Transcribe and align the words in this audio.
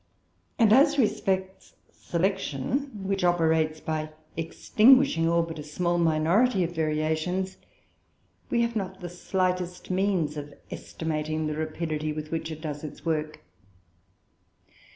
And, 0.57 0.73
as 0.73 0.97
respects 0.97 1.75
selection, 1.91 3.05
which 3.07 3.23
operates 3.23 3.79
by 3.79 4.09
extinguishing 4.35 5.29
all 5.29 5.43
but 5.43 5.59
a 5.59 5.63
small 5.63 5.99
minority 5.99 6.63
of 6.63 6.73
variations, 6.73 7.57
we 8.49 8.63
have 8.63 8.75
not 8.75 9.01
the 9.01 9.09
slightest 9.09 9.91
means 9.91 10.37
of 10.37 10.55
estimating 10.71 11.45
the 11.45 11.55
rapidity 11.55 12.11
with 12.13 12.31
which 12.31 12.49
it 12.49 12.61
does 12.61 12.83
its 12.83 13.05
work. 13.05 13.41